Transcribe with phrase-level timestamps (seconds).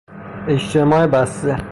[0.47, 1.57] اجتماع بسته